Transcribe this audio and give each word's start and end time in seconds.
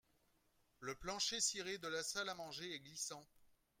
Le 0.79 0.95
plancher 0.95 1.39
ciré 1.39 1.77
de 1.77 1.87
la 1.87 2.01
salle 2.01 2.27
à 2.29 2.33
manger 2.33 2.73
est 2.73 2.79
glissant 2.79 3.23